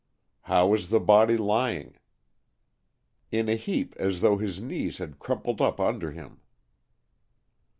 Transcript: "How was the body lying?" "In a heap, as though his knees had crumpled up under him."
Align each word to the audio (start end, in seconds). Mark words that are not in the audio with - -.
"How 0.45 0.65
was 0.69 0.89
the 0.89 0.99
body 0.99 1.37
lying?" 1.37 1.99
"In 3.31 3.47
a 3.47 3.53
heap, 3.55 3.93
as 3.97 4.21
though 4.21 4.37
his 4.37 4.59
knees 4.59 4.97
had 4.97 5.19
crumpled 5.19 5.61
up 5.61 5.79
under 5.79 6.11
him." 6.11 6.39